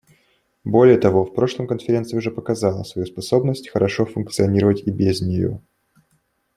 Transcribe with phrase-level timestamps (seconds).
[0.63, 5.61] Более того, в прошлом Конференция уже показала свою способность хорошо функционировать и без нее.